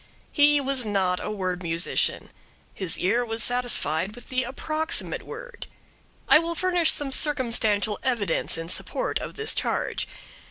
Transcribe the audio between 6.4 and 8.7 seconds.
furnish some circumstantial evidence in